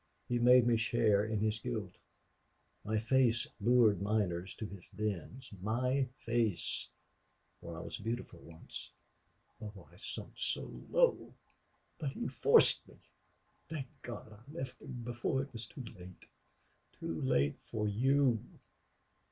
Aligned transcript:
He 0.27 0.39
made 0.39 0.65
me 0.65 0.77
share 0.77 1.23
in 1.23 1.41
his 1.41 1.59
guilt. 1.59 1.91
My 2.83 2.97
face 2.97 3.45
lured 3.59 4.01
miners 4.01 4.55
to 4.55 4.65
his 4.65 4.89
dens.... 4.89 5.51
My 5.61 6.07
face 6.17 6.89
for 7.59 7.77
I 7.77 7.81
was 7.81 7.97
beautiful 7.97 8.39
once!... 8.39 8.89
Oh, 9.61 9.87
I 9.93 9.97
sunk 9.97 10.33
so 10.37 10.81
low! 10.89 11.35
But 11.99 12.13
he 12.13 12.27
forced 12.27 12.87
me.... 12.87 12.95
Thank 13.69 13.89
God 14.01 14.33
I 14.33 14.51
left 14.51 14.81
him 14.81 15.03
before 15.03 15.43
it 15.43 15.53
was 15.53 15.67
too 15.67 15.83
late 15.83 16.25
too 16.93 17.21
late 17.21 17.57
for 17.65 17.87
you." 17.87 18.43